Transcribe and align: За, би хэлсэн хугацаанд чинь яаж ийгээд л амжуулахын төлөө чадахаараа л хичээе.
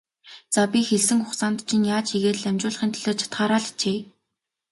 За, 0.53 0.61
би 0.71 0.79
хэлсэн 0.89 1.19
хугацаанд 1.23 1.59
чинь 1.67 1.87
яаж 1.95 2.07
ийгээд 2.15 2.37
л 2.39 2.47
амжуулахын 2.51 2.91
төлөө 2.93 3.13
чадахаараа 3.19 3.59
л 3.61 3.67
хичээе. 3.67 4.01